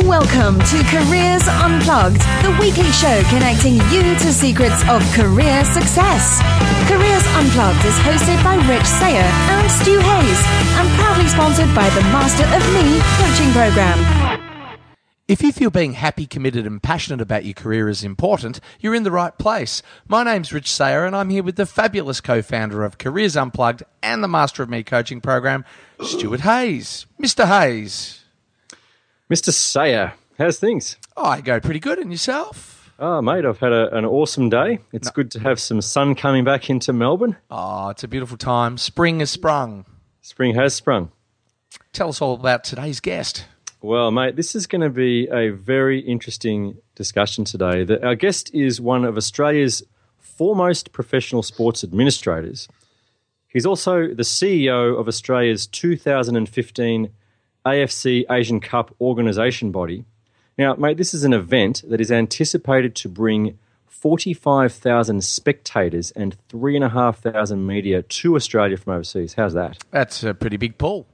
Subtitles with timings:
[0.00, 6.40] Welcome to Careers Unplugged, the weekly show connecting you to secrets of career success.
[6.88, 10.42] Careers Unplugged is hosted by Rich Sayer and Stu Hayes
[10.78, 14.40] and proudly sponsored by the Master of Me coaching program.
[15.28, 19.02] If you feel being happy, committed, and passionate about your career is important, you're in
[19.02, 19.82] the right place.
[20.08, 23.82] My name's Rich Sayer, and I'm here with the fabulous co founder of Careers Unplugged
[24.02, 25.66] and the Master of Me coaching program,
[26.00, 27.04] Stuart Hayes.
[27.20, 27.46] Mr.
[27.46, 28.21] Hayes.
[29.32, 29.50] Mr.
[29.50, 30.98] Sayer, how's things?
[31.16, 31.98] Oh, I go pretty good.
[31.98, 32.92] And yourself?
[32.98, 34.80] Oh, mate, I've had a, an awesome day.
[34.92, 35.12] It's no.
[35.14, 37.38] good to have some sun coming back into Melbourne.
[37.50, 38.76] Oh, it's a beautiful time.
[38.76, 39.86] Spring has sprung.
[40.20, 41.12] Spring has sprung.
[41.94, 43.46] Tell us all about today's guest.
[43.80, 47.84] Well, mate, this is going to be a very interesting discussion today.
[47.84, 49.82] The, our guest is one of Australia's
[50.18, 52.68] foremost professional sports administrators.
[53.48, 57.08] He's also the CEO of Australia's 2015
[57.64, 60.04] AFC Asian Cup organisation body.
[60.58, 67.56] Now, mate, this is an event that is anticipated to bring 45,000 spectators and 3,500
[67.56, 69.34] media to Australia from overseas.
[69.34, 69.78] How's that?
[69.90, 71.06] That's a pretty big pull.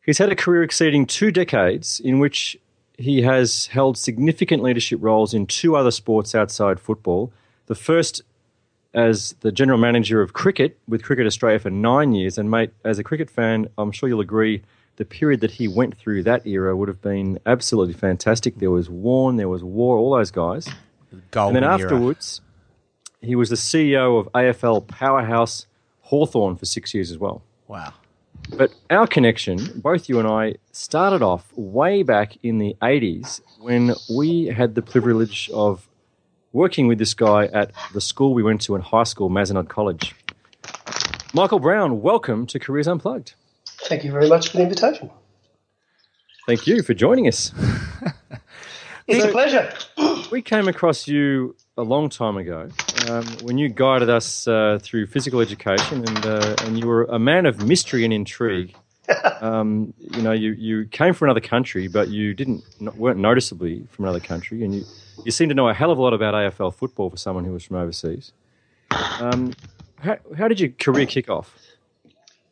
[0.00, 2.56] He's had a career exceeding two decades in which
[2.96, 7.32] he has held significant leadership roles in two other sports outside football.
[7.66, 8.22] The first
[8.94, 12.38] as the general manager of cricket with Cricket Australia for nine years.
[12.38, 14.62] And, mate, as a cricket fan, I'm sure you'll agree
[14.98, 18.58] the period that he went through that era would have been absolutely fantastic.
[18.58, 20.68] There was Warne, there was Waugh, all those guys.
[21.30, 21.84] Golden and then era.
[21.84, 22.40] afterwards,
[23.22, 25.66] he was the CEO of AFL powerhouse
[26.00, 27.42] Hawthorn for six years as well.
[27.68, 27.92] Wow.
[28.56, 33.94] But our connection, both you and I, started off way back in the 80s when
[34.10, 35.88] we had the privilege of
[36.52, 40.14] working with this guy at the school we went to in high school, Mazenod College.
[41.34, 43.34] Michael Brown, welcome to Careers Unplugged.
[43.82, 45.10] Thank you very much for the invitation.
[46.46, 47.52] Thank you for joining us.
[49.06, 49.72] it's so, a pleasure.
[50.30, 52.68] we came across you a long time ago
[53.08, 57.18] um, when you guided us uh, through physical education, and uh, and you were a
[57.18, 58.74] man of mystery and intrigue.
[59.40, 62.62] Um, you know, you, you came from another country, but you didn't
[62.96, 64.84] weren't noticeably from another country, and you
[65.24, 67.52] you seem to know a hell of a lot about AFL football for someone who
[67.52, 68.32] was from overseas.
[68.90, 69.54] Um,
[70.00, 71.54] how, how did your career kick off?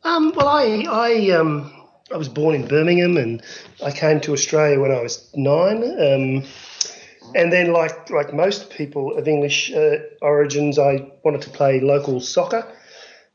[0.07, 1.69] Um, well, I I um,
[2.13, 3.43] I was born in Birmingham, and
[3.83, 5.83] I came to Australia when I was nine.
[5.83, 6.43] Um,
[7.35, 12.21] and then, like like most people of English uh, origins, I wanted to play local
[12.21, 12.65] soccer,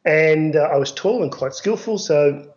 [0.06, 2.50] and uh, I was tall and quite skillful, so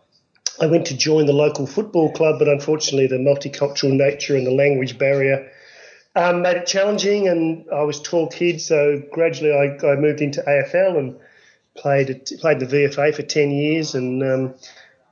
[0.58, 2.38] I went to join the local football club.
[2.38, 5.52] But unfortunately, the multicultural nature and the language barrier
[6.14, 10.40] um, made it challenging, and I was tall kid, so gradually I, I moved into
[10.40, 11.16] AFL and
[11.76, 14.54] played played the VFA for ten years, and um,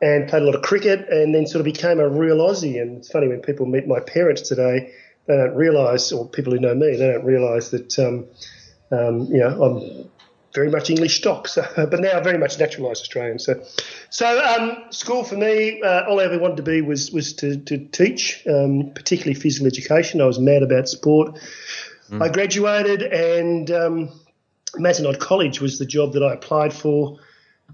[0.01, 2.81] and played a lot of cricket, and then sort of became a real Aussie.
[2.81, 4.93] And it's funny when people meet my parents today,
[5.27, 8.27] they don't realise, or people who know me, they don't realise that um,
[8.91, 10.11] um, you know I'm
[10.55, 13.39] very much English stock, so, but now very much naturalised Australian.
[13.39, 13.63] So,
[14.11, 17.57] so um, school for me, uh, all I ever wanted to be was was to,
[17.57, 20.21] to teach, um, particularly physical education.
[20.21, 21.39] I was mad about sport.
[22.11, 22.23] Mm.
[22.23, 24.13] I graduated and um,
[24.79, 27.19] Mazenod College was the job that I applied for,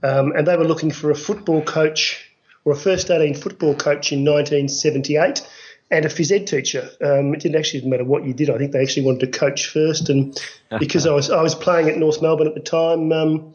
[0.03, 2.31] um, and they were looking for a football coach
[2.65, 5.47] or a first 18 football coach in 1978
[5.91, 6.89] and a phys ed teacher.
[7.03, 8.51] Um, it didn't actually matter what you did.
[8.51, 10.41] I think they actually wanted to coach first, and
[10.79, 13.55] because I was I was playing at North Melbourne at the time, um,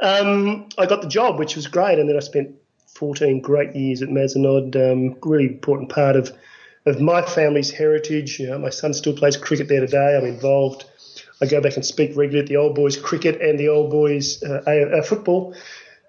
[0.00, 1.98] um, I got the job, which was great.
[1.98, 2.54] And then I spent
[2.94, 4.76] 14 great years at Mazenod.
[4.76, 6.32] Um, really important part of
[6.86, 8.38] of my family's heritage.
[8.38, 10.16] You know, my son still plays cricket there today.
[10.16, 10.84] I'm involved
[11.40, 14.42] I go back and speak regularly at the old boys cricket and the old boys
[14.42, 15.54] uh, uh, football,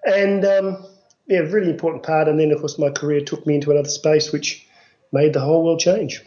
[0.04, 0.84] and um,
[1.26, 2.28] yeah, really important part.
[2.28, 4.66] And then of course my career took me into another space, which
[5.12, 6.22] made the whole world change.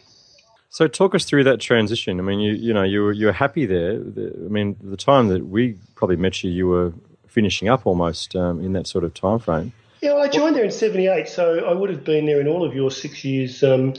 [0.68, 2.20] So talk us through that transition.
[2.20, 3.94] I mean, you you know you were you were happy there.
[3.94, 6.92] I mean, the time that we probably met you, you were
[7.26, 9.72] finishing up almost um, in that sort of time frame.
[10.00, 12.64] Yeah, well, I joined there in '78, so I would have been there in all
[12.64, 13.62] of your six years.
[13.64, 13.94] Um,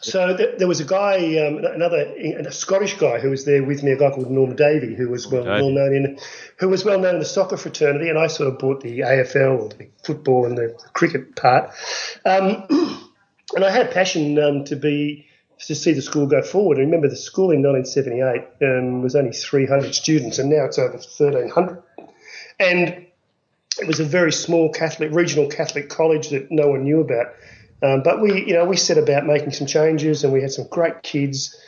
[0.00, 1.16] so th- there was a guy,
[1.46, 4.94] um, another a Scottish guy who was there with me, a guy called Norm Davey,
[4.94, 6.18] who was well, well known in
[6.58, 9.60] who was well known in the soccer fraternity, and I sort of bought the AFL,
[9.60, 11.70] or the football, and the cricket part.
[12.24, 12.64] Um,
[13.54, 15.26] and I had a passion um, to be
[15.66, 16.78] to see the school go forward.
[16.78, 20.92] And remember, the school in 1978 um, was only 300 students, and now it's over
[20.92, 21.82] 1,300.
[22.58, 23.06] And
[23.78, 27.34] it was a very small Catholic regional Catholic college that no one knew about.
[27.82, 30.66] Um, but we, you know, we set about making some changes, and we had some
[30.68, 31.58] great kids,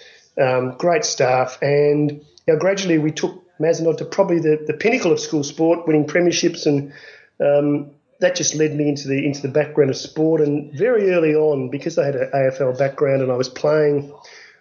[0.41, 5.13] um, great staff, and you know, gradually we took Mazenod to probably the, the pinnacle
[5.13, 6.93] of school sport, winning premierships and
[7.41, 7.91] um,
[8.23, 10.41] that just led me into the into the background of sport.
[10.41, 14.15] And very early on, because I had an AFL background and I was playing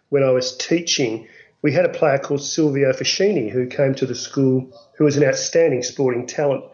[0.09, 1.27] when I was teaching,
[1.61, 5.23] we had a player called Silvio Foschini who came to the school, who was an
[5.23, 6.65] outstanding sporting talent.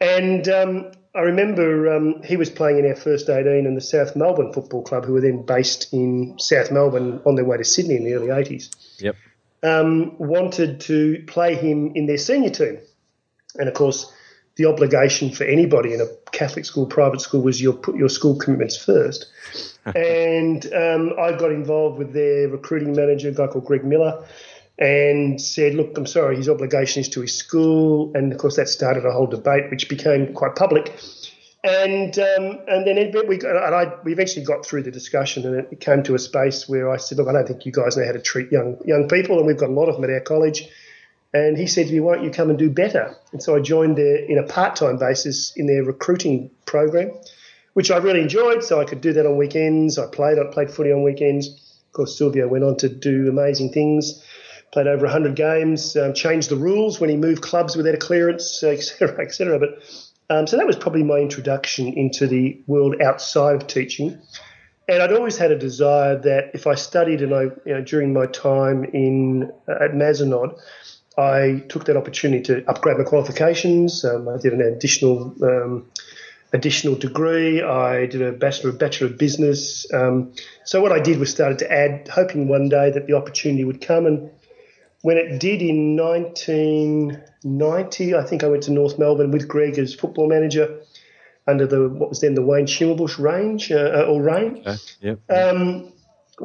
[0.00, 4.14] And um, I remember um, he was playing in our first 18 and the South
[4.16, 7.96] Melbourne Football Club, who were then based in South Melbourne on their way to Sydney
[7.96, 8.68] in the early 80s.
[8.98, 9.16] Yep.
[9.62, 12.78] Um, wanted to play him in their senior team.
[13.58, 14.12] And of course,
[14.56, 18.36] the obligation for anybody in a Catholic school, private school, was your put your school
[18.36, 19.26] commitments first.
[19.86, 24.26] and um, I got involved with their recruiting manager, a guy called Greg Miller,
[24.78, 28.68] and said, "Look, I'm sorry, his obligation is to his school." And of course, that
[28.68, 30.92] started a whole debate, which became quite public.
[31.64, 35.80] And um, and then we and I, we eventually got through the discussion, and it
[35.80, 38.12] came to a space where I said, "Look, I don't think you guys know how
[38.12, 40.68] to treat young young people, and we've got a lot of them at our college."
[41.36, 43.14] And he said to me, Why don't you come and do better?
[43.32, 47.12] And so I joined there in a part time basis in their recruiting program,
[47.74, 48.64] which I really enjoyed.
[48.64, 49.98] So I could do that on weekends.
[49.98, 51.48] I played, I played footy on weekends.
[51.48, 54.22] Of course, Silvio went on to do amazing things,
[54.72, 58.62] played over 100 games, um, changed the rules when he moved clubs without a clearance,
[58.62, 59.58] etc., etc.
[59.58, 59.82] But
[60.28, 64.20] um, so that was probably my introduction into the world outside of teaching.
[64.88, 68.12] And I'd always had a desire that if I studied and I, you know, during
[68.12, 70.58] my time in uh, at Mazenod,
[71.18, 74.04] I took that opportunity to upgrade my qualifications.
[74.04, 75.86] Um, I did an additional um,
[76.52, 77.62] additional degree.
[77.62, 79.92] I did a bachelor bachelor of business.
[79.92, 80.32] Um,
[80.64, 83.80] so what I did was started to add, hoping one day that the opportunity would
[83.80, 84.06] come.
[84.06, 84.30] And
[85.06, 89.94] when it did in 1990, I think I went to North Melbourne with Greg as
[89.94, 90.80] football manager
[91.46, 94.64] under the what was then the Wayne Schimmelbusch range uh, or reign.
[94.66, 94.76] Okay.
[95.02, 95.20] Yep.
[95.30, 95.92] Um,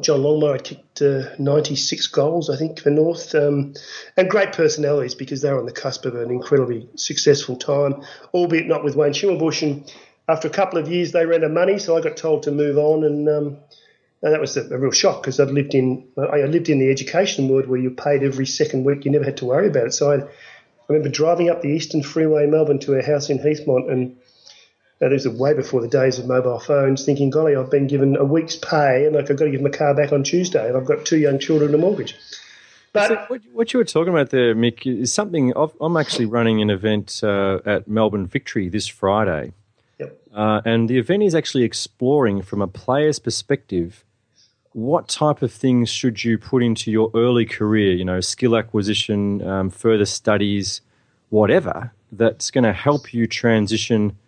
[0.02, 3.74] John Longmire had kicked uh, 96 goals, I think, for North, um,
[4.16, 8.68] and great personalities because they were on the cusp of an incredibly successful time, albeit
[8.68, 9.64] not with Wayne Schimmelbusch.
[9.64, 9.92] And
[10.30, 12.52] after a couple of years, they ran out of money, so I got told to
[12.52, 13.58] move on, and, um,
[14.22, 16.90] and that was a, a real shock because I'd lived in I lived in the
[16.90, 19.94] education world where you paid every second week, you never had to worry about it.
[19.94, 20.28] So I, I
[20.88, 24.18] remember driving up the Eastern Freeway in Melbourne to a house in Heathmont and
[25.02, 28.16] now, this is way before the days of mobile phones, thinking, golly, I've been given
[28.16, 30.78] a week's pay and like, I've got to give my car back on Tuesday and
[30.78, 32.16] I've got two young children and a mortgage.
[32.94, 36.26] But so what, what, you were talking about there, Mick, is something i am actually
[36.26, 39.54] running an event uh, at Melbourne Victory this Friday.
[39.98, 40.22] Yep.
[40.36, 44.06] Uh, and the event is actually exploring from a player's perspective
[44.74, 49.46] what type of things should you put into your early career, you know, skill acquisition,
[49.48, 50.82] um, further studies,
[51.30, 54.18] whatever, that's going to help you transition–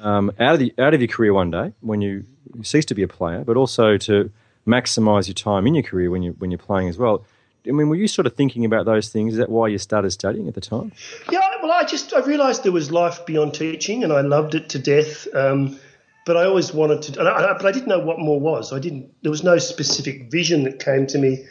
[0.00, 2.24] um, out of the out of your career one day when you
[2.62, 4.30] cease to be a player, but also to
[4.66, 7.24] maximise your time in your career when you when you're playing as well.
[7.66, 9.32] I mean, were you sort of thinking about those things?
[9.34, 10.92] Is that why you started studying at the time?
[11.32, 14.68] Yeah, well, I just I realised there was life beyond teaching, and I loved it
[14.70, 15.26] to death.
[15.34, 15.78] Um,
[16.24, 18.72] but I always wanted to, I, but I didn't know what more was.
[18.72, 19.14] I didn't.
[19.22, 21.44] There was no specific vision that came to me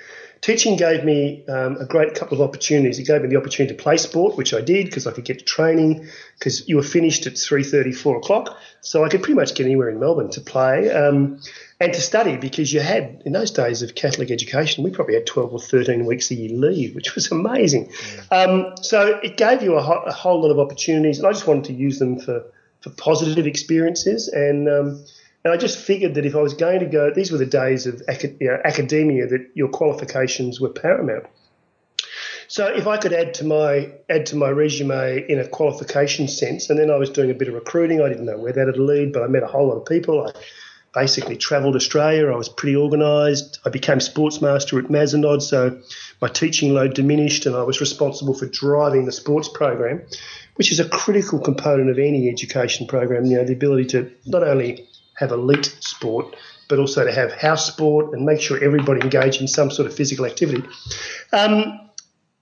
[0.44, 3.00] teaching gave me um, a great couple of opportunities.
[3.00, 5.40] It gave me the opportunity to play sport, which I did because I could get
[5.40, 8.58] to training because you were finished at 3.30, 4 o'clock.
[8.82, 11.40] So I could pretty much get anywhere in Melbourne to play um,
[11.80, 15.26] and to study because you had, in those days of Catholic education, we probably had
[15.26, 17.90] 12 or 13 weeks a year leave, which was amazing.
[18.30, 21.48] Um, so it gave you a, ho- a, whole lot of opportunities and I just
[21.48, 22.44] wanted to use them for,
[22.84, 25.06] for positive experiences and um,–
[25.44, 27.86] and I just figured that if I was going to go, these were the days
[27.86, 28.02] of
[28.40, 31.26] you know, academia that your qualifications were paramount.
[32.48, 36.70] So if I could add to my add to my resume in a qualification sense,
[36.70, 38.02] and then I was doing a bit of recruiting.
[38.02, 40.28] I didn't know where that would lead, but I met a whole lot of people.
[40.28, 40.32] I
[40.94, 42.32] basically travelled Australia.
[42.32, 43.60] I was pretty organised.
[43.66, 45.80] I became sports master at Mazenod, so
[46.22, 50.04] my teaching load diminished, and I was responsible for driving the sports program,
[50.56, 53.26] which is a critical component of any education program.
[53.26, 56.36] You know, the ability to not only have elite sport,
[56.70, 59.96] but also to have house sport and make sure everybody engaged in some sort of
[59.96, 60.64] physical activity.
[61.32, 61.90] Um,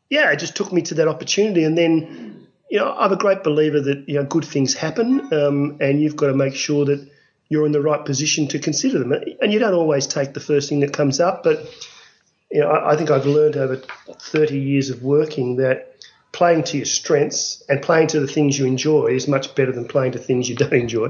[0.09, 1.63] yeah, it just took me to that opportunity.
[1.63, 5.77] And then, you know, I'm a great believer that, you know, good things happen um,
[5.81, 7.10] and you've got to make sure that
[7.51, 9.11] you're in the right position to consider them.
[9.41, 11.59] And you don't always take the first thing that comes up, but,
[12.49, 15.89] you know, I, I think I've learned over 30 years of working that
[16.31, 19.85] playing to your strengths and playing to the things you enjoy is much better than
[19.85, 21.09] playing to things you don't enjoy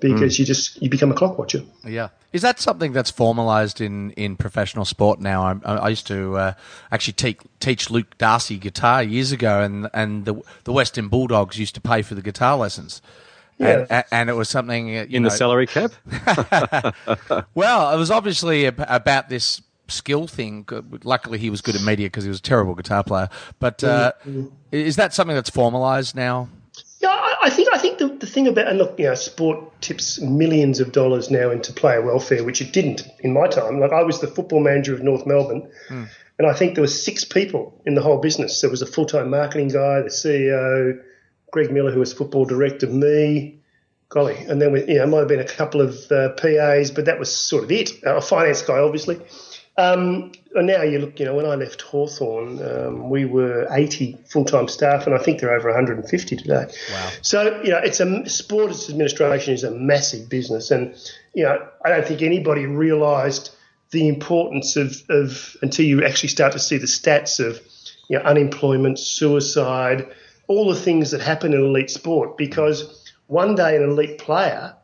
[0.00, 0.38] because mm.
[0.38, 4.34] you just you become a clock watcher yeah is that something that's formalized in in
[4.34, 6.52] professional sport now i, I used to uh,
[6.90, 11.74] actually teach, teach luke darcy guitar years ago and and the the western bulldogs used
[11.74, 13.02] to pay for the guitar lessons
[13.58, 13.86] yeah.
[13.90, 15.92] And, and, it was something in know, the salary cap.
[17.54, 20.66] well, it was obviously about this skill thing.
[21.04, 23.28] Luckily, he was good at media because he was a terrible guitar player.
[23.58, 24.48] But uh, mm-hmm.
[24.70, 26.48] is that something that's formalised now?
[27.00, 29.80] Yeah, I, I think I think the, the thing about and look, you know, sport
[29.80, 33.80] tips millions of dollars now into player welfare, which it didn't in my time.
[33.80, 36.08] Like I was the football manager of North Melbourne, mm.
[36.38, 38.60] and I think there were six people in the whole business.
[38.60, 41.02] There was a full time marketing guy, the CEO,
[41.52, 43.60] Greg Miller, who was football director, me,
[44.08, 47.04] golly, and then we, you know, might have been a couple of uh, PAs, but
[47.04, 48.02] that was sort of it.
[48.02, 49.20] A finance guy, obviously.
[49.78, 54.18] Um, and now you look, you know, when I left Hawthorn, um, we were 80
[54.26, 56.66] full time staff, and I think they're over 150 today.
[56.90, 57.10] Wow.
[57.22, 60.70] So, you know, it's a sports administration is a massive business.
[60.70, 60.94] And,
[61.34, 63.50] you know, I don't think anybody realised
[63.90, 67.60] the importance of, of until you actually start to see the stats of,
[68.08, 70.06] you know, unemployment, suicide,
[70.48, 74.74] all the things that happen in elite sport because one day an elite player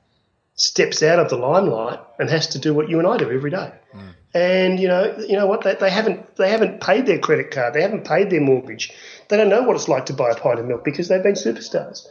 [0.54, 3.50] steps out of the limelight and has to do what you and I do every
[3.50, 3.72] day.
[3.94, 4.14] Mm.
[4.34, 5.62] And you know, you know what?
[5.62, 7.74] They, they haven't they haven't paid their credit card.
[7.74, 8.92] They haven't paid their mortgage.
[9.28, 11.34] They don't know what it's like to buy a pint of milk because they've been
[11.34, 12.06] superstars.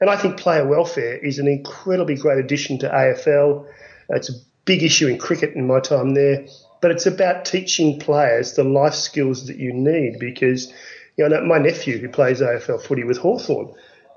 [0.00, 3.66] And I think player welfare is an incredibly great addition to AFL.
[4.10, 6.46] It's a big issue in cricket in my time there,
[6.80, 10.72] but it's about teaching players the life skills that you need because
[11.16, 13.74] you know my nephew who plays AFL footy with Hawthorn,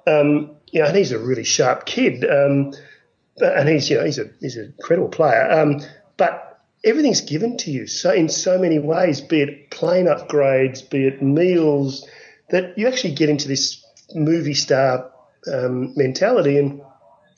[0.07, 2.73] um, you know, and he's a really sharp kid, um,
[3.37, 5.81] and he's you know he's a he's an incredible player, um,
[6.17, 11.07] but everything's given to you so in so many ways, be it plane upgrades, be
[11.07, 12.07] it meals,
[12.49, 13.83] that you actually get into this
[14.13, 15.11] movie star
[15.51, 16.81] um, mentality, and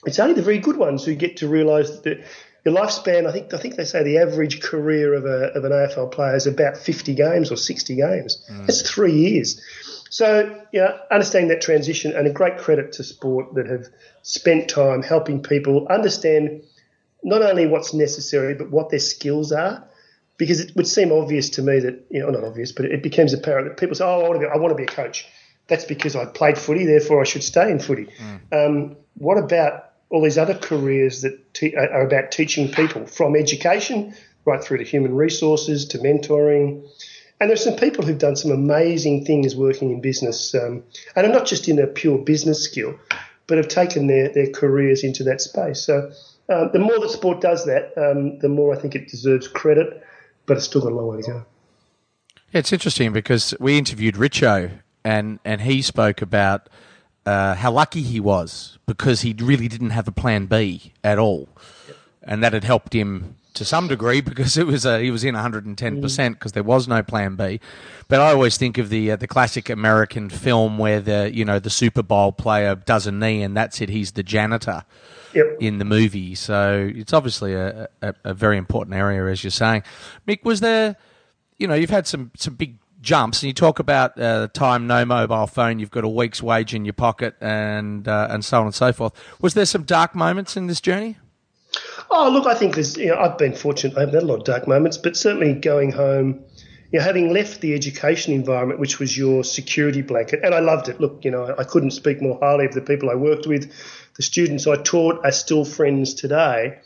[0.05, 2.23] it's only the very good ones who get to realise that
[2.67, 3.25] your lifespan.
[3.27, 6.35] I think I think they say the average career of a of an AFL player
[6.35, 8.43] is about fifty games or sixty games.
[8.51, 8.67] Mm.
[8.67, 9.61] That's three years.
[10.09, 13.87] So, you know, understanding that transition and a great credit to sport that have
[14.21, 16.63] spent time helping people understand
[17.23, 19.83] not only what's necessary, but what their skills are.
[20.37, 23.33] Because it would seem obvious to me that, you know, not obvious, but it becomes
[23.33, 25.27] apparent that people say, oh, I want to be, I want to be a coach.
[25.67, 28.07] That's because I played footy, therefore I should stay in footy.
[28.21, 28.39] Mm.
[28.53, 34.13] Um, what about all these other careers that te- are about teaching people from education
[34.45, 36.87] right through to human resources to mentoring?
[37.39, 40.83] And there's some people who've done some amazing things working in business, um,
[41.15, 42.97] and are not just in a pure business skill,
[43.45, 45.81] but have taken their, their careers into that space.
[45.81, 46.11] So
[46.49, 50.03] uh, the more that sport does that, um, the more I think it deserves credit,
[50.45, 51.45] but it's still got a long way to go.
[52.51, 56.69] Yeah, it's interesting because we interviewed Richo, and and he spoke about
[57.27, 61.49] uh, how lucky he was because he really didn't have a plan B at all,
[61.87, 61.97] yep.
[62.23, 65.33] and that had helped him to some degree because it was a, he was in
[65.33, 67.59] 110 percent because there was no plan B.
[68.07, 71.59] But I always think of the uh, the classic American film where the you know
[71.59, 73.89] the Super Bowl player does a knee and that's it.
[73.89, 74.85] He's the janitor
[75.33, 75.57] yep.
[75.59, 76.33] in the movie.
[76.35, 79.83] So it's obviously a, a, a, very important area, as you're saying.
[80.27, 80.95] Mick, was there,
[81.57, 85.05] you know, you've had some, some big jumps, and you talk about uh, time no
[85.05, 88.65] mobile phone, you've got a week's wage in your pocket, and uh, and so on
[88.65, 89.13] and so forth.
[89.41, 91.17] Was there some dark moments in this journey?
[92.11, 92.97] Oh, look, I think there's.
[92.97, 93.97] You know, I've been fortunate.
[93.97, 96.43] I've had a lot of dark moments, but certainly going home
[96.91, 100.89] you know, having left the education environment, which was your security blanket, and I loved
[100.89, 100.99] it.
[100.99, 103.71] Look, you know, I couldn't speak more highly of the people I worked with.
[104.15, 106.79] The students I taught are still friends today.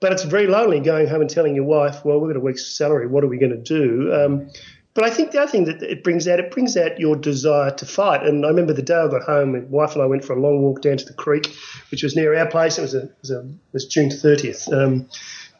[0.00, 2.66] But it's very lonely going home and telling your wife, well, we've got a week's
[2.66, 3.06] salary.
[3.06, 4.14] What are we going to do?
[4.14, 4.50] Um,
[4.94, 7.70] but I think the other thing that it brings out, it brings out your desire
[7.70, 8.24] to fight.
[8.24, 10.40] And I remember the day I got home, my wife and I went for a
[10.40, 11.54] long walk down to the creek,
[11.90, 12.78] which was near our place.
[12.78, 14.72] It was, a, it was, a, it was June 30th.
[14.72, 15.08] Um,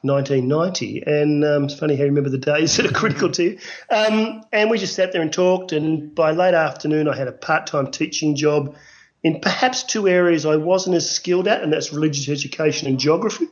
[0.03, 1.03] 1990.
[1.07, 3.59] And um, it's funny how you remember the days that are critical to you.
[3.91, 5.73] Um, and we just sat there and talked.
[5.73, 8.77] And by late afternoon, I had a part time teaching job
[9.23, 13.49] in perhaps two areas I wasn't as skilled at, and that's religious education and geography.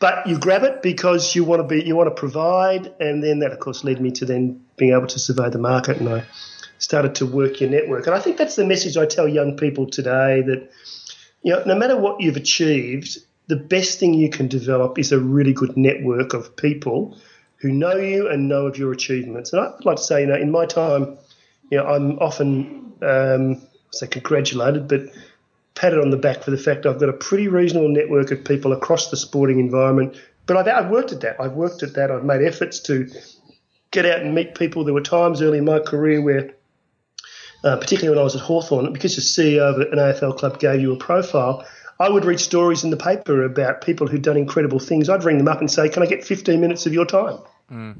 [0.00, 3.40] But you grab it because you want to be, you want to provide, and then
[3.40, 6.24] that, of course, led me to then being able to survey the market, and I
[6.78, 8.06] started to work your network.
[8.06, 10.70] And I think that's the message I tell young people today that,
[11.42, 15.18] you know, no matter what you've achieved, the best thing you can develop is a
[15.18, 17.18] really good network of people
[17.56, 19.52] who know you and know of your achievements.
[19.52, 21.18] And I'd like to say, you know, in my time,
[21.70, 25.08] you know, I'm often um, say congratulated, but
[25.78, 28.72] patted on the back for the fact I've got a pretty reasonable network of people
[28.72, 30.16] across the sporting environment.
[30.46, 31.40] But I've, I've worked at that.
[31.40, 32.10] I've worked at that.
[32.10, 33.08] I've made efforts to
[33.92, 34.82] get out and meet people.
[34.82, 36.50] There were times early in my career where,
[37.62, 40.80] uh, particularly when I was at Hawthorn, because the CEO of an AFL club gave
[40.80, 41.64] you a profile,
[42.00, 45.08] I would read stories in the paper about people who'd done incredible things.
[45.08, 47.38] I'd ring them up and say, "Can I get 15 minutes of your time?"
[47.70, 47.96] Mm.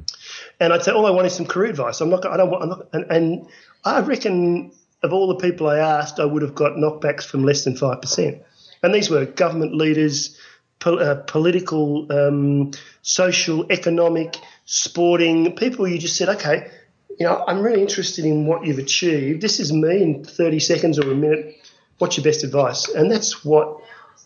[0.59, 2.01] And I'd say, "All I want is some career advice.
[2.01, 2.27] I'm not.
[2.27, 2.63] I don't want.
[2.63, 3.47] I'm not." And, and
[3.85, 7.65] I reckon of all the people I asked, I would have got knockbacks from less
[7.65, 8.43] than five percent.
[8.83, 10.39] And these were government leaders,
[10.79, 12.71] po- uh, political, um,
[13.03, 15.89] social, economic, sporting people.
[15.89, 16.71] You just said, "Okay."
[17.19, 19.41] You know, I'm really interested in what you've achieved.
[19.43, 21.57] This is me in 30 seconds or a minute
[21.99, 22.89] what's your best advice?
[22.89, 23.77] And that's what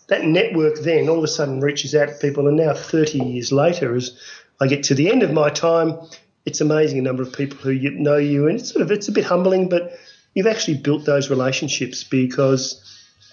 [0.07, 2.47] that network then all of a sudden reaches out to people.
[2.47, 4.17] And now, 30 years later, as
[4.59, 5.99] I get to the end of my time,
[6.45, 9.11] it's amazing a number of people who know you, and it's sort of it's a
[9.11, 9.97] bit humbling, but
[10.33, 12.79] you've actually built those relationships because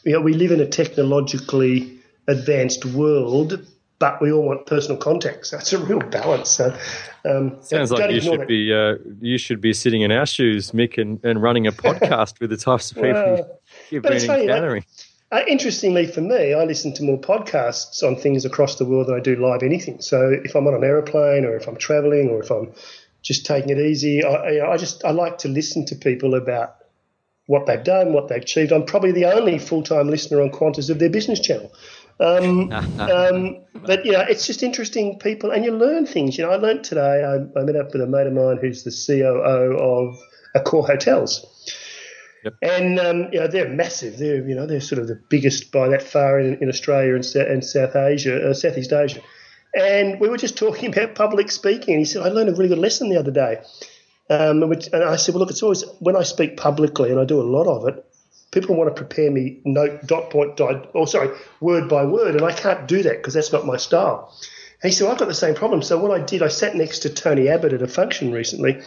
[0.05, 3.67] you know we live in a technologically advanced world,
[3.99, 5.47] but we all want personal contact.
[5.47, 6.51] So it's a real balance.
[6.51, 6.77] So,
[7.25, 11.01] um, Sounds like you should be uh, you should be sitting in our shoes, Mick,
[11.01, 14.83] and, and running a podcast with the types of people well, you've been encountering.
[14.83, 19.07] Like, uh, interestingly, for me, I listen to more podcasts on things across the world
[19.07, 20.01] than I do live anything.
[20.01, 22.73] So if I'm on an aeroplane, or if I'm traveling, or if I'm
[23.23, 26.80] just taking it easy, I, I just I like to listen to people about
[27.51, 28.73] what they've done, what they've achieved.
[28.73, 31.73] I'm probably the only full time listener on Qantas of their business channel.
[32.21, 36.39] Um, um, but you know, it's just interesting people, and you learn things.
[36.39, 37.25] You know, I learned today.
[37.25, 40.19] I, I met up with a mate of mine who's the COO of
[40.57, 41.45] Accor Hotels
[42.45, 42.55] Yep.
[42.63, 44.19] And um, you know they're massive.
[44.19, 47.25] They're you know they're sort of the biggest by that far in, in Australia and,
[47.35, 49.21] and South Asia, uh, Southeast Asia.
[49.75, 51.95] And we were just talking about public speaking.
[51.95, 53.61] And he said, I learned a really good lesson the other day.
[54.31, 57.25] Um, and, and I said, well, look, it's always when I speak publicly, and I
[57.25, 58.07] do a lot of it.
[58.53, 62.45] People want to prepare me note dot point dot or sorry word by word, and
[62.45, 64.35] I can't do that because that's not my style.
[64.83, 65.83] And he said, well, I've got the same problem.
[65.83, 68.81] So what I did, I sat next to Tony Abbott at a function recently,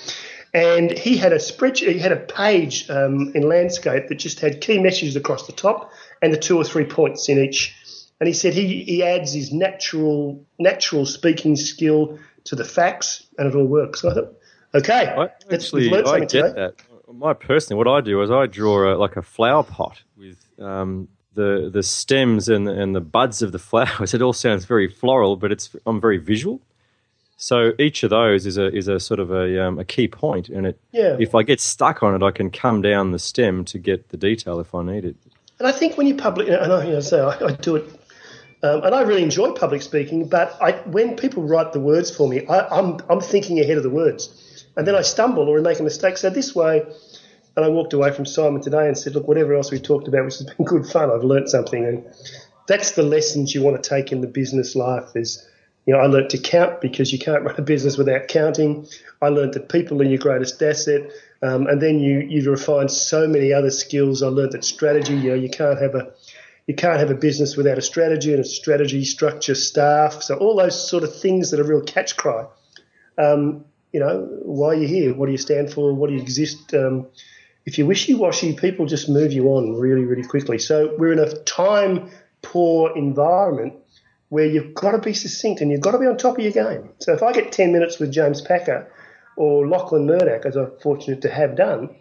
[0.53, 4.59] and he had a spreadsheet, he had a page um, in landscape that just had
[4.59, 7.75] key messages across the top and the two or three points in each.
[8.19, 13.47] And he said he, he adds his natural natural speaking skill to the facts, and
[13.47, 14.01] it all works.
[14.01, 14.37] So I thought,
[14.73, 16.53] okay, I, actually, I get today.
[16.55, 16.75] that.
[17.11, 21.07] My personally, what I do is I draw a, like a flower pot with um,
[21.33, 24.13] the the stems and and the buds of the flowers.
[24.15, 26.61] It all sounds very floral, but it's I'm very visual.
[27.37, 30.49] So each of those is a is a sort of a um, a key point,
[30.49, 31.17] and it yeah.
[31.19, 34.17] if I get stuck on it, I can come down the stem to get the
[34.17, 35.15] detail if I need it.
[35.59, 37.85] And I think when you public, and I, you know, so I, I do it,
[38.63, 40.27] um, and I really enjoy public speaking.
[40.27, 43.83] But I, when people write the words for me, I, I'm I'm thinking ahead of
[43.83, 44.29] the words,
[44.75, 46.17] and then I stumble or make a mistake.
[46.17, 46.83] So this way,
[47.55, 50.25] and I walked away from Simon today and said, look, whatever else we talked about,
[50.25, 52.05] which has been good fun, I've learnt something, and
[52.67, 55.15] that's the lessons you want to take in the business life.
[55.15, 55.47] Is
[55.85, 58.87] you know, I learnt to count because you can't run a business without counting.
[59.21, 61.11] I learnt that people are your greatest asset.
[61.41, 64.23] Um, and then you, you refine so many other skills.
[64.23, 66.13] I learned that strategy, you know, you can't have a,
[66.67, 70.23] you can't have a business without a strategy and a strategy, structure, staff.
[70.23, 72.45] So all those sort of things that are real catch cry.
[73.17, 75.13] Um, you know, why are you here?
[75.13, 75.93] What do you stand for?
[75.93, 76.73] What do you exist?
[76.73, 77.07] Um,
[77.65, 80.57] if you're wishy-washy, people just move you on really, really quickly.
[80.57, 82.09] So we're in a time
[82.41, 83.75] poor environment
[84.29, 86.51] where you've got to be succinct and you've got to be on top of your
[86.51, 86.89] game.
[86.97, 88.91] So if I get 10 minutes with James Packer
[89.37, 91.95] or Lachlan Murdoch, as I'm fortunate to have done,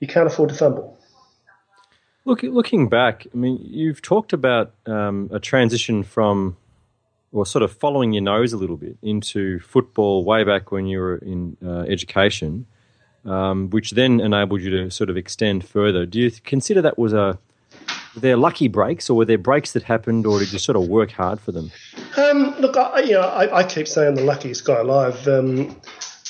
[0.00, 0.98] you can't afford to fumble.
[2.24, 6.56] Look, looking back, I mean, you've talked about um, a transition from,
[7.32, 10.98] or sort of following your nose a little bit into football way back when you
[10.98, 12.66] were in uh, education,
[13.24, 16.06] um, which then enabled you to sort of extend further.
[16.06, 17.38] Do you consider that was a
[18.14, 20.88] were there lucky breaks, or were there breaks that happened, or did you sort of
[20.88, 21.70] work hard for them?
[22.16, 25.28] Um, look, I, you know, I, I, keep saying the luckiest guy alive.
[25.28, 25.80] Um,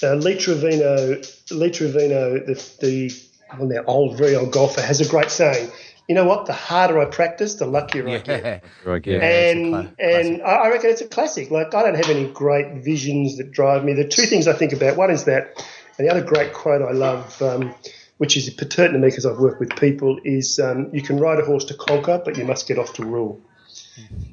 [0.02, 3.10] uh, Lee Trevino, Lee Trevino, the, the
[3.58, 5.70] well, now old, very old golfer, has a great saying.
[6.10, 6.46] You know what?
[6.46, 8.16] The harder I practice, the luckier yeah.
[8.16, 8.64] I get.
[8.84, 9.18] Right, yeah.
[9.22, 11.52] And and I reckon it's a classic.
[11.52, 13.92] Like I don't have any great visions that drive me.
[13.92, 14.96] The two things I think about.
[14.96, 15.64] One is that,
[15.96, 17.40] and the other great quote I love.
[17.40, 17.76] Um,
[18.18, 21.38] which is pertinent to me because I've worked with people, is um, you can ride
[21.38, 23.40] a horse to conquer, but you must get off to rule.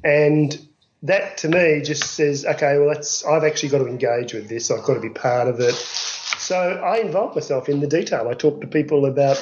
[0.02, 0.58] And
[1.04, 4.72] that to me just says, okay, well, that's I've actually got to engage with this.
[4.72, 5.74] I've got to be part of it.
[5.74, 8.28] So I involve myself in the detail.
[8.28, 9.36] I talk to people about,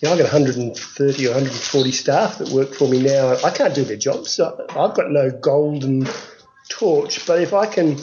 [0.00, 3.36] you know, I've got 130 or 140 staff that work for me now.
[3.44, 4.32] I can't do their jobs.
[4.32, 6.06] So I've got no golden
[6.68, 7.98] torch, but if I can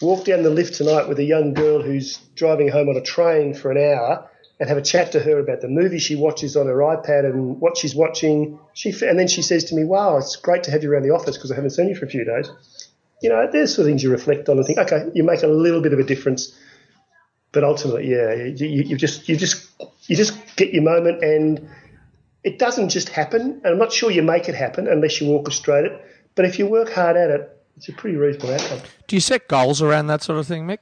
[0.00, 3.54] walk down the lift tonight with a young girl who's driving home on a train
[3.54, 4.28] for an hour
[4.60, 7.60] and have a chat to her about the movie she watches on her iPad and
[7.60, 8.58] what she's watching.
[8.74, 11.10] She and then she says to me, "Wow, it's great to have you around the
[11.10, 12.50] office because I haven't seen you for a few days."
[13.22, 15.48] You know, there's sort of things you reflect on and think, okay, you make a
[15.48, 16.56] little bit of a difference,
[17.58, 19.68] but ultimately, yeah, you, you, you just you just
[20.06, 21.68] you just get your moment, and
[22.44, 23.60] it doesn't just happen.
[23.64, 26.04] And I'm not sure you make it happen unless you orchestrate it.
[26.36, 28.78] But if you work hard at it, it's a pretty reasonable outcome.
[29.08, 30.78] Do you set goals around that sort of thing, Mick?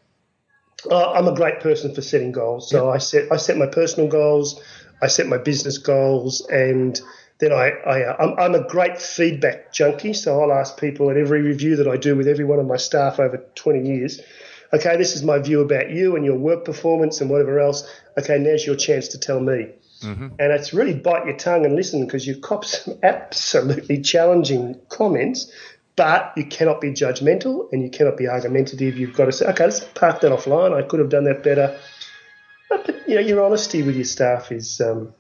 [0.91, 2.69] Uh, I'm a great person for setting goals.
[2.69, 4.63] So I set I set my personal goals,
[5.01, 7.01] I set my business goals, and
[7.39, 10.13] then I, I uh, I'm, I'm, a great feedback junkie.
[10.13, 12.77] So I'll ask people at every review that I do with every one of my
[12.77, 14.21] staff over 20 years.
[14.77, 17.89] Okay, this is my view about you and your work performance and whatever else.
[18.19, 19.71] Okay, now's your chance to tell me.
[20.03, 20.29] Mm-hmm.
[20.39, 25.51] And it's really bite your tongue and listen because you cop some absolutely challenging comments,
[25.97, 28.99] but you cannot be judgmental and you cannot be argumentative.
[28.99, 30.75] You've got to say, okay, let's park that offline.
[30.75, 31.79] I could have done that better.
[32.69, 34.81] But, but you know, your honesty with your staff is.
[34.81, 35.15] Um,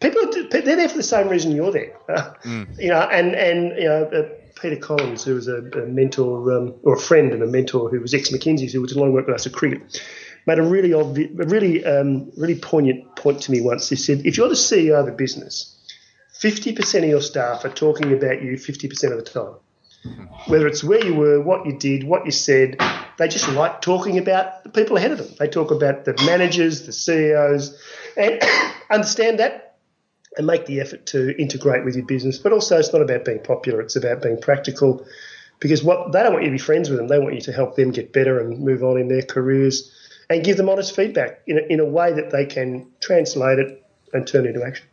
[0.00, 1.98] people they're there for the same reason you're there.
[2.08, 2.78] Uh, mm.
[2.78, 4.30] You know, and and you know.
[4.60, 8.00] Peter Collins, who was a, a mentor um, or a friend and a mentor who
[8.00, 10.02] was ex McKinsey's, who did a lot of work with us at cricket,
[10.46, 13.88] made a really obvious, a really, um, really poignant point to me once.
[13.88, 15.76] He said, if you're the CEO of a business,
[16.40, 19.54] 50% of your staff are talking about you 50% of the time.
[20.46, 22.78] Whether it's where you were, what you did, what you said,
[23.18, 25.28] they just like talking about the people ahead of them.
[25.38, 27.76] They talk about the managers, the CEOs,
[28.16, 28.40] and
[28.90, 29.65] understand that
[30.36, 32.38] and make the effort to integrate with your business.
[32.38, 35.06] But also, it's not about being popular, it's about being practical
[35.60, 37.52] because what they don't want you to be friends with them, they want you to
[37.52, 39.90] help them get better and move on in their careers
[40.28, 43.82] and give them honest feedback in a, in a way that they can translate it
[44.12, 44.86] and turn into action.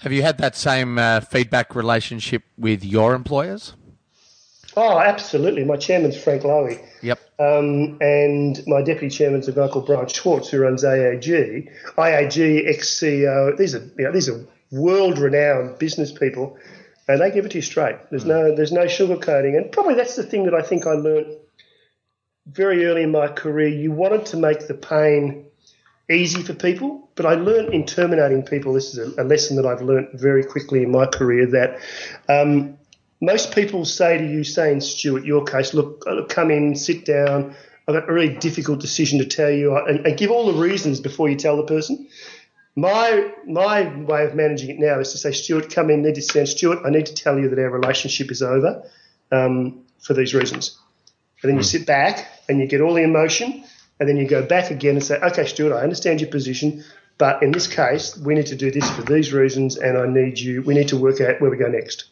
[0.00, 3.74] Have you had that same uh, feedback relationship with your employers?
[4.76, 5.64] Oh, absolutely.
[5.64, 6.84] My chairman's Frank Lowy.
[7.02, 7.20] Yep.
[7.38, 11.70] Um, and my deputy chairman's a guy called Brian Schwartz, who runs AAG.
[11.96, 13.56] IAG, ex CEO.
[13.56, 16.58] These are you know, these are world renowned business people,
[17.08, 17.96] and they give it to you straight.
[18.10, 21.36] There's no there's no sugarcoating, and probably that's the thing that I think I learned
[22.46, 25.46] very early in my career, you wanted to make the pain
[26.10, 28.74] easy for people, but I learned in terminating people.
[28.74, 31.80] This is a, a lesson that I've learned very quickly in my career that
[32.28, 32.76] um,
[33.20, 37.54] most people say to you, say in Stuart, your case, look, come in, sit down.
[37.86, 41.00] I've got a really difficult decision to tell you, and, and give all the reasons
[41.00, 42.08] before you tell the person.
[42.76, 46.22] My my way of managing it now is to say, Stuart, come in, need to
[46.22, 46.48] stand.
[46.48, 48.82] Stuart, I need to tell you that our relationship is over
[49.30, 50.78] um, for these reasons.
[51.42, 53.64] And then you sit back and you get all the emotion,
[54.00, 56.82] and then you go back again and say, okay, Stuart, I understand your position,
[57.18, 60.38] but in this case, we need to do this for these reasons, and I need
[60.38, 62.06] you, we need to work out where we go next.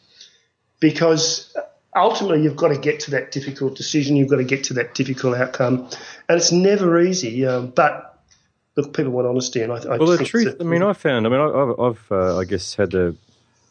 [0.83, 1.57] Because
[1.97, 4.95] ultimately, you've got to get to that difficult decision, you've got to get to that
[4.95, 5.89] difficult outcome,
[6.29, 8.23] and it's never easy, um, but
[8.77, 10.57] look, people want honesty, and I, I well, the truth.
[10.61, 11.27] I mean, I found.
[11.27, 13.17] I mean, I, have uh, I guess, had the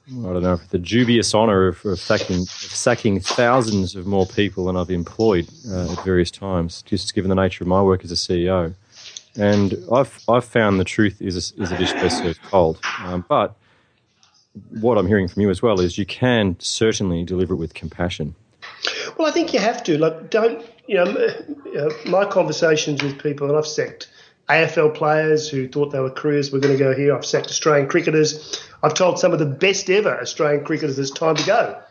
[0.10, 4.66] I don't know, the dubious honour of, of, sacking, of sacking thousands of more people
[4.66, 8.12] than I've employed uh, at various times, just given the nature of my work as
[8.12, 8.74] a CEO.
[9.36, 12.80] And I've, I've found the truth is a, is a dish best served cold.
[13.00, 13.56] Um, but
[14.70, 18.36] what I'm hearing from you as well is you can certainly deliver it with compassion.
[19.18, 19.98] Well, I think you have to.
[19.98, 24.10] Like, don't, you know, my conversations with people, and I've sacked
[24.50, 27.16] AFL players who thought they were careers were going to go here.
[27.16, 28.62] I've sacked Australian cricketers.
[28.84, 31.82] I've told some of the best ever Australian cricketers it's time to go.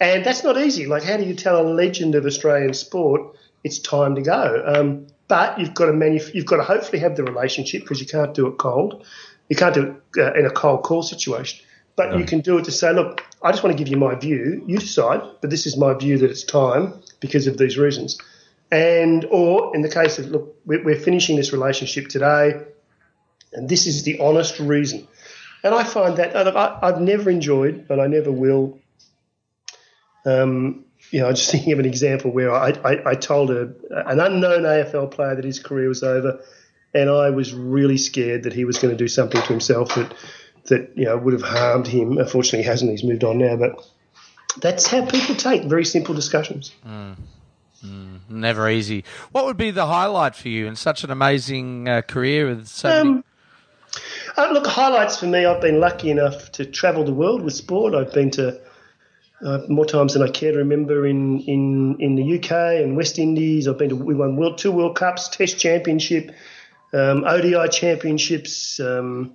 [0.00, 0.86] And that's not easy.
[0.86, 4.62] Like, how do you tell a legend of Australian sport it's time to go?
[4.66, 8.06] Um, but you've got to manuf- you've got to hopefully have the relationship because you
[8.06, 9.04] can't do it cold.
[9.48, 11.64] You can't do it uh, in a cold call situation.
[11.96, 12.18] But no.
[12.18, 14.62] you can do it to say, look, I just want to give you my view.
[14.66, 18.18] You decide, but this is my view that it's time because of these reasons.
[18.70, 22.62] And or in the case of look, we're finishing this relationship today,
[23.52, 25.08] and this is the honest reason.
[25.64, 28.78] And I find that I, have never enjoyed, and I never will.
[30.24, 33.72] Um, you know, I'm just thinking of an example where I, I, I told a,
[33.90, 36.40] an unknown AFL player that his career was over,
[36.94, 40.14] and I was really scared that he was going to do something to himself that
[40.64, 42.18] that you know would have harmed him.
[42.18, 42.90] Unfortunately, he hasn't.
[42.90, 43.84] He's moved on now, but
[44.58, 46.72] that's how people take very simple discussions.
[46.86, 47.16] Mm.
[47.84, 49.04] Mm, never easy.
[49.32, 52.90] What would be the highlight for you in such an amazing uh, career with so
[52.90, 53.22] um, many?
[54.36, 55.46] Uh, look, highlights for me.
[55.46, 57.94] I've been lucky enough to travel the world with sport.
[57.94, 58.60] I've been to
[59.44, 63.18] uh, more times than I care to remember in, in, in the UK and West
[63.18, 63.66] Indies.
[63.66, 66.32] I've been to we won world, two World Cups, Test Championship,
[66.92, 68.78] um, ODI Championships.
[68.78, 69.32] Um,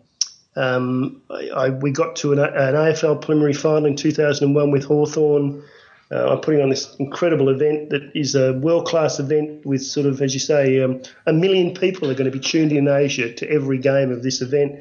[0.56, 5.64] um, I, I, we got to an, an, AFL preliminary final in 2001 with Hawthorn.
[6.12, 10.06] Uh, I'm putting on this incredible event that is a world class event with sort
[10.06, 13.34] of, as you say, um, a million people are going to be tuned in Asia
[13.34, 14.80] to every game of this event.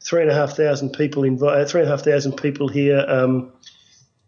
[0.00, 1.22] Three and a half thousand people.
[1.24, 3.04] Uh, three and a half thousand people here.
[3.08, 3.52] Um,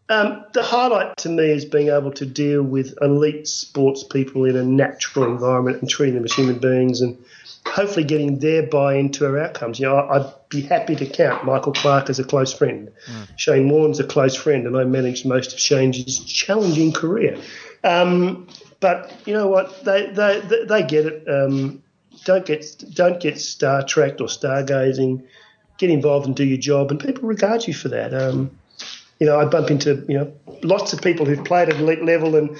[0.08, 4.56] um, the highlight to me is being able to deal with elite sports people in
[4.56, 7.18] a natural environment and treating them as human beings and
[7.66, 9.78] hopefully getting their buy-in to our outcomes.
[9.78, 12.90] You know, I'd be happy to count Michael Clarke as a close friend.
[13.06, 13.28] Mm.
[13.38, 17.38] Shane Warne's a close friend, and I managed most of Shane's challenging career.
[17.84, 18.48] Um,
[18.80, 19.84] but you know what?
[19.84, 21.28] They they they get it.
[21.28, 21.82] Um,
[22.24, 25.24] don't get don't get star tracked or stargazing.
[25.76, 28.14] Get involved and do your job, and people regard you for that.
[28.14, 28.57] Um,
[29.18, 32.36] you know, I bump into you know lots of people who've played at elite level,
[32.36, 32.50] and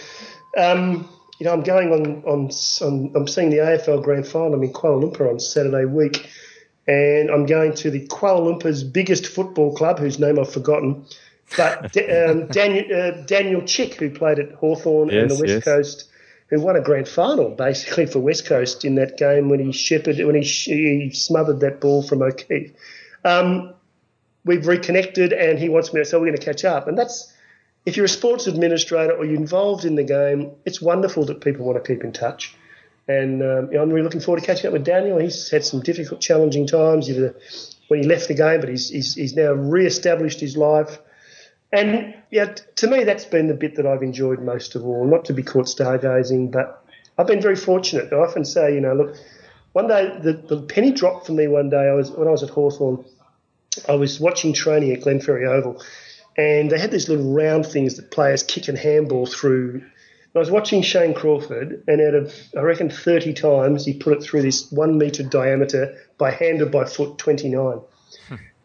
[0.57, 2.51] um, you know, I'm going on, on,
[2.83, 6.29] on I'm seeing the AFL Grand Final in Kuala Lumpur on Saturday week,
[6.87, 11.05] and I'm going to the Kuala Lumpur's biggest football club, whose name I've forgotten.
[11.57, 15.65] But um, Daniel, uh, Daniel Chick, who played at Hawthorn and the West yes.
[15.65, 16.11] Coast,
[16.49, 20.27] who won a grand final basically for West Coast in that game when he shepherded,
[20.27, 22.73] when he, he smothered that ball from O'Keefe.
[23.25, 23.75] Um,
[24.49, 26.05] we've reconnected, and he wants me to.
[26.05, 27.33] So we're going to catch up, and that's
[27.87, 31.65] if you're a sports administrator or you're involved in the game, it's wonderful that people
[31.65, 32.55] want to keep in touch.
[33.07, 35.19] And um, I'm really looking forward to catching up with Daniel.
[35.19, 39.35] He's had some difficult, challenging times when he left the game, but he's, he's, he's
[39.35, 40.99] now re-established his life.
[41.73, 45.07] And yeah, to me, that's been the bit that I've enjoyed most of all.
[45.07, 46.85] Not to be caught stargazing, but
[47.17, 48.13] I've been very fortunate.
[48.13, 49.17] I often say, you know, look,
[49.73, 51.47] one day the, the penny dropped for me.
[51.47, 53.05] One day I was when I was at Hawthorn,
[53.89, 55.83] I was watching training at Glenferrie Oval,
[56.37, 59.83] and they had these little round things that players kick and handball through.
[60.35, 64.23] I was watching Shane Crawford, and out of I reckon 30 times he put it
[64.23, 67.81] through this one metre diameter by hand or by foot 29.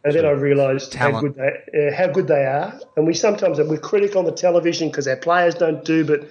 [0.06, 2.78] And then I realised how good they uh, how good they are.
[2.98, 6.30] And we sometimes we're critical on the television because our players don't do, but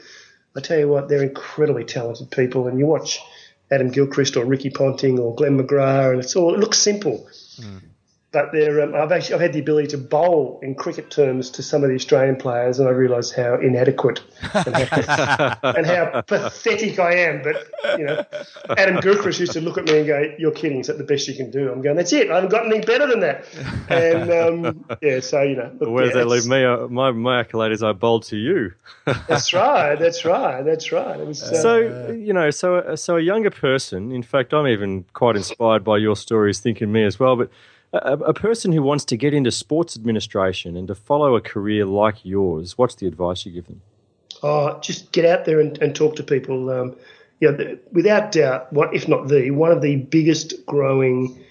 [0.55, 2.69] I tell you what, they're incredibly talented people.
[2.69, 3.19] And you watch
[3.71, 7.27] Adam Gilchrist or Ricky Ponting or Glenn McGrath, and it's all it looks simple,
[8.33, 8.81] but they're.
[8.83, 11.91] Um, I've actually I've had the ability to bowl in cricket terms to some of
[11.91, 14.23] the Australian players, and I realise how inadequate
[14.55, 17.43] and how, and how pathetic I am.
[17.43, 17.69] But
[17.99, 18.25] you know,
[18.71, 20.81] Adam Gilchrist used to look at me and go, "You're kidding?
[20.81, 22.31] Is that the best you can do?" I'm going, "That's it.
[22.31, 23.45] I haven't got anything better than that."
[23.89, 26.65] And um, yeah, so you know, look, Where does that leave me?
[26.65, 28.73] Uh, My, my accolade is I bowled to you.
[29.05, 29.97] That's right.
[29.97, 30.63] That's right.
[30.65, 31.21] That's right.
[31.21, 34.11] It was, uh, So you know, so so a younger person.
[34.11, 37.37] In fact, I'm even quite inspired by your stories, thinking me as well.
[37.37, 37.51] But
[37.93, 41.85] a, a person who wants to get into sports administration and to follow a career
[41.85, 43.83] like yours, what's the advice you give them?
[44.43, 46.71] Oh, just get out there and, and talk to people.
[46.71, 46.97] Um,
[47.41, 51.45] you know, without doubt, what if not the one of the biggest growing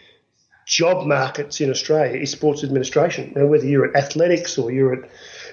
[0.66, 3.34] job markets in Australia is sports administration.
[3.36, 5.10] Now, whether you're at athletics or you're at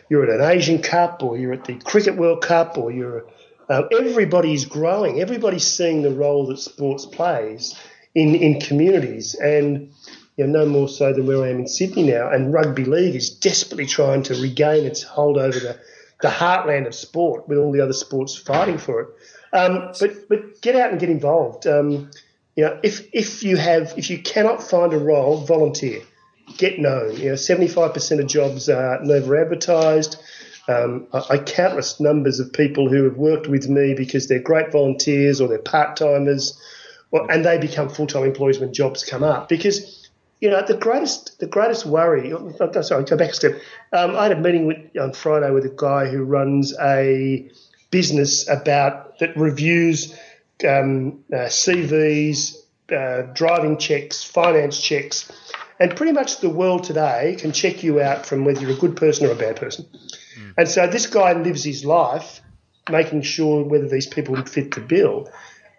[0.08, 3.26] you're at an Asian Cup or you're at the Cricket World Cup or you're
[3.68, 5.20] uh, everybody's growing.
[5.20, 7.78] Everybody's seeing the role that sports plays
[8.14, 9.92] in in communities and.
[10.38, 13.16] You know, no more so than where I am in Sydney now, and rugby league
[13.16, 15.76] is desperately trying to regain its hold over the,
[16.22, 19.08] the heartland of sport, with all the other sports fighting for it.
[19.52, 21.66] Um, but but get out and get involved.
[21.66, 22.10] Um,
[22.54, 26.02] you know, if if you have if you cannot find a role, volunteer.
[26.56, 27.16] Get known.
[27.16, 30.22] You know, seventy five percent of jobs are never advertised.
[30.68, 34.70] Um, I, I countless numbers of people who have worked with me because they're great
[34.70, 36.56] volunteers or they're part timers,
[37.12, 39.48] and they become full time employees when jobs come up.
[39.48, 39.97] Because
[40.40, 42.32] you know, the greatest the greatest worry.
[42.32, 43.52] oh, Sorry, go back a step.
[43.92, 47.50] Um, I had a meeting with, on Friday with a guy who runs a
[47.90, 50.12] business about that reviews
[50.64, 52.56] um, uh, CVs,
[52.92, 55.30] uh, driving checks, finance checks,
[55.80, 58.96] and pretty much the world today can check you out from whether you're a good
[58.96, 59.86] person or a bad person.
[60.56, 62.40] And so this guy lives his life
[62.90, 65.30] making sure whether these people fit the bill.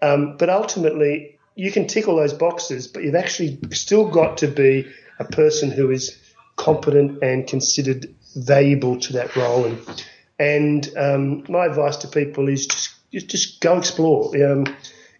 [0.01, 4.47] Um, but ultimately, you can tick all those boxes, but you've actually still got to
[4.47, 4.87] be
[5.19, 6.17] a person who is
[6.55, 9.65] competent and considered valuable to that role.
[9.65, 10.05] And,
[10.39, 14.35] and um, my advice to people is just just, go explore.
[14.45, 14.67] Um,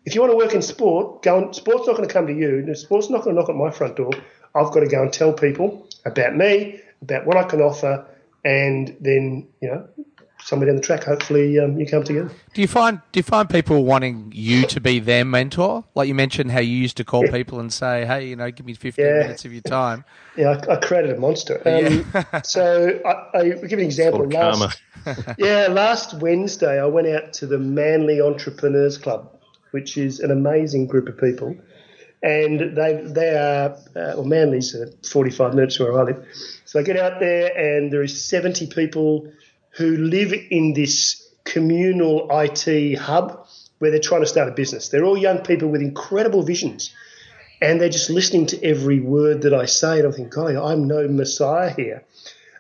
[0.06, 1.40] if you want to work in sport, go.
[1.40, 2.74] And, sport's not going to come to you.
[2.76, 4.12] Sport's not going to knock at my front door.
[4.56, 8.06] I've got to go and tell people about me, about what I can offer,
[8.46, 9.90] and then you know,
[10.50, 12.32] somewhere down the track, hopefully, um, you come together.
[12.54, 15.84] Do you find do you find people wanting you to be their mentor?
[15.96, 18.66] Like you mentioned, how you used to call people and say, "Hey, you know, give
[18.66, 19.20] me fifteen Yeah.
[19.20, 20.04] minutes of your time."
[20.36, 21.62] Yeah, I, I created a monster.
[21.66, 22.06] Um,
[22.44, 24.20] so I, I will give you an example.
[24.32, 24.82] Sort of last,
[25.38, 29.36] yeah, last Wednesday I went out to the Manly Entrepreneurs Club,
[29.72, 31.58] which is an amazing group of people,
[32.24, 36.26] and they they are uh, well Manly's uh, 45 minutes from where I live.
[36.64, 39.30] So I get out there and there is 70 people
[39.72, 43.48] who live in this communal IT hub
[43.80, 44.90] where they're trying to start a business.
[44.90, 46.94] They're all young people with incredible visions
[47.62, 50.00] and they're just listening to every word that I say.
[50.00, 52.04] And I'm thinking, God, I'm no messiah here.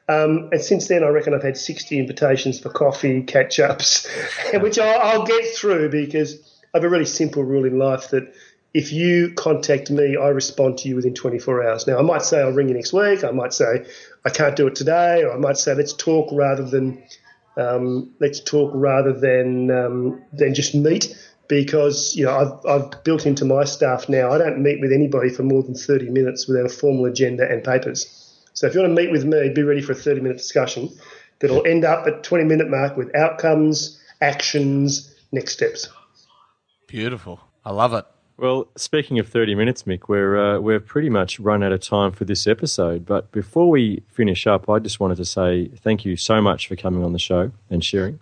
[0.07, 4.07] Um, and since then, I reckon I've had 60 invitations for coffee, catch ups,
[4.55, 6.35] which I'll, I'll get through because
[6.73, 8.33] I have a really simple rule in life that
[8.73, 11.87] if you contact me, I respond to you within 24 hours.
[11.87, 13.23] Now, I might say I'll ring you next week.
[13.23, 13.85] I might say
[14.25, 17.03] I can't do it today, or I might say let's talk rather than
[17.57, 21.15] um, let's talk rather than um, than just meet
[21.47, 24.31] because you know I've, I've built into my staff now.
[24.31, 27.63] I don't meet with anybody for more than 30 minutes without a formal agenda and
[27.63, 28.15] papers.
[28.53, 30.89] So if you want to meet with me, be ready for a 30 minute discussion
[31.39, 35.89] that'll end up at 20 minute mark with outcomes, actions, next steps.
[36.87, 37.39] Beautiful.
[37.65, 38.05] I love it.
[38.39, 42.13] Well, speaking of 30 minutes, Mick, we're, uh, we're pretty much run out of time
[42.13, 43.05] for this episode.
[43.05, 46.77] But before we finish up, I just wanted to say thank you so much for
[46.77, 48.21] coming on the show and sharing.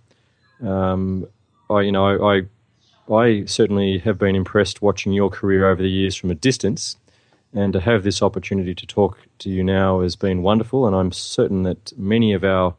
[0.65, 1.27] Um,
[1.69, 6.15] I, you know, I, I certainly have been impressed watching your career over the years
[6.15, 6.97] from a distance,
[7.53, 10.87] and to have this opportunity to talk to you now has been wonderful.
[10.87, 12.73] And I'm certain that many of our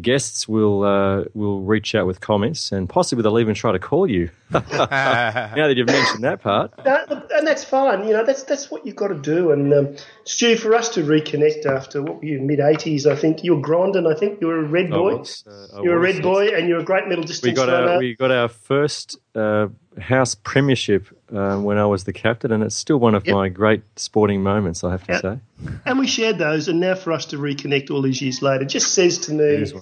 [0.00, 4.06] guests will uh, will reach out with comments, and possibly they'll even try to call
[4.06, 4.30] you.
[4.50, 8.06] now that you've mentioned that part, and that's fine.
[8.06, 9.52] You know, that's that's what you've got to do.
[9.52, 13.06] And um, Stu, for us to reconnect after what were you mid eighties?
[13.06, 14.12] I think you were Grondin.
[14.12, 15.18] I think you were a red boy.
[15.18, 17.68] Was, uh, you're was, a red boy, and you're a great middle distance we got
[17.68, 17.92] runner.
[17.92, 19.68] Our, we got our first uh,
[20.00, 23.34] house premiership uh, when I was the captain, and it's still one of yep.
[23.34, 24.82] my great sporting moments.
[24.82, 25.22] I have to yep.
[25.22, 25.38] say.
[25.86, 28.94] And we shared those, and now for us to reconnect all these years later just
[28.94, 29.72] says to me,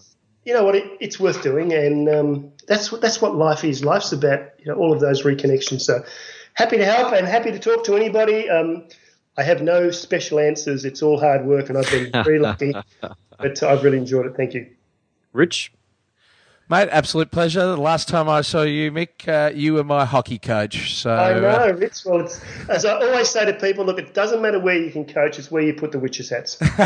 [0.45, 3.85] you know what, it, it's worth doing, and um, that's what that's what life is.
[3.85, 5.83] Life's about you know all of those reconnections.
[5.83, 6.05] So
[6.55, 8.49] happy to help and happy to talk to anybody.
[8.49, 8.85] Um,
[9.37, 10.85] I have no special answers.
[10.85, 12.75] It's all hard work, and I've been very lucky.
[13.41, 14.35] But I've really enjoyed it.
[14.37, 14.67] Thank you,
[15.33, 15.71] Rich.
[16.71, 17.65] Mate, absolute pleasure.
[17.65, 20.95] The last time I saw you, Mick, uh, you were my hockey coach.
[20.97, 22.05] So I know, uh, Rich.
[22.05, 25.07] Well, it's, as I always say to people, look, it doesn't matter where you can
[25.07, 26.61] coach; it's where you put the witches' hats.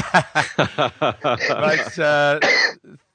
[1.35, 2.39] Mate, uh,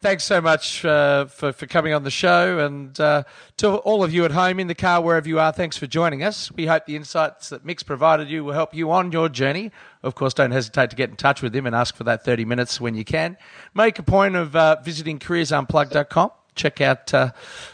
[0.01, 3.23] thanks so much uh, for for coming on the show, and uh,
[3.55, 6.21] to all of you at home, in the car, wherever you are, thanks for joining
[6.21, 6.51] us.
[6.51, 9.71] We hope the insights that Mick's provided you will help you on your journey.
[10.03, 12.43] Of course, don't hesitate to get in touch with him and ask for that thirty
[12.43, 13.37] minutes when you can.
[13.73, 17.31] Make a point of uh, visiting careersunplugged.com check out uh,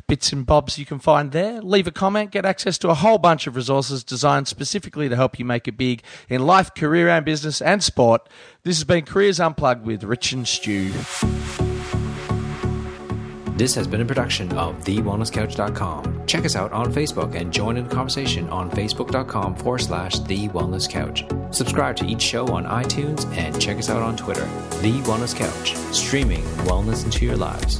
[0.07, 1.61] bits and bobs you can find there.
[1.61, 5.39] Leave a comment, get access to a whole bunch of resources designed specifically to help
[5.39, 8.27] you make it big in life, career, and business and sport.
[8.63, 10.91] This has been Careers Unplugged with Rich and Stu.
[13.55, 16.25] This has been a production of TheWellnessCouch.com.
[16.25, 20.49] Check us out on Facebook and join in the conversation on Facebook.com forward slash The
[20.49, 21.23] Wellness Couch.
[21.51, 24.45] Subscribe to each show on iTunes and check us out on Twitter.
[24.81, 27.79] The Wellness Couch, streaming wellness into your lives.